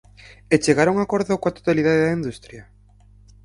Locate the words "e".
0.53-0.55